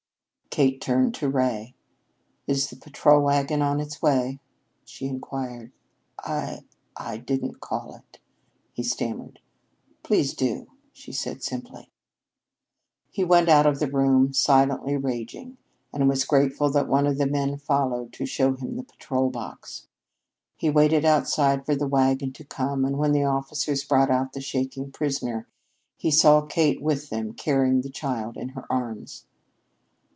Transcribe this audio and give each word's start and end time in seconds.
Kate 0.53 0.81
turned 0.81 1.15
to 1.15 1.29
Ray. 1.29 1.75
"Is 2.45 2.69
the 2.71 2.75
patrol 2.75 3.21
wagon 3.23 3.61
on 3.61 3.79
its 3.79 4.01
way?" 4.01 4.41
she 4.83 5.07
inquired. 5.07 5.71
"I 6.19 6.65
I 6.97 7.19
didn't 7.19 7.61
call 7.61 7.95
it," 7.95 8.19
he 8.73 8.83
stammered. 8.83 9.39
"Please 10.03 10.33
do," 10.33 10.67
she 10.91 11.13
said 11.13 11.41
simply. 11.41 11.89
He 13.11 13.23
went 13.23 13.47
out 13.47 13.65
of 13.65 13.79
the 13.79 13.89
room, 13.89 14.33
silently 14.33 14.97
raging, 14.97 15.55
and 15.93 16.09
was 16.09 16.25
grateful 16.25 16.69
that 16.71 16.89
one 16.89 17.07
of 17.07 17.17
the 17.17 17.27
men 17.27 17.55
followed 17.57 18.11
to 18.11 18.25
show 18.25 18.53
him 18.53 18.75
the 18.75 18.83
patrol 18.83 19.29
box. 19.29 19.87
He 20.57 20.69
waited 20.69 21.05
outside 21.05 21.65
for 21.65 21.77
the 21.77 21.87
wagon 21.87 22.33
to 22.33 22.43
come, 22.43 22.83
and 22.83 22.97
when 22.97 23.13
the 23.13 23.23
officers 23.23 23.85
brought 23.85 24.11
out 24.11 24.33
the 24.33 24.41
shaking 24.41 24.91
prisoner, 24.91 25.47
he 25.95 26.11
saw 26.11 26.41
Kate 26.41 26.81
with 26.81 27.09
them 27.09 27.31
carrying 27.31 27.79
the 27.79 27.89
child 27.89 28.35
in 28.35 28.49
her 28.49 28.65
arms. 28.69 29.25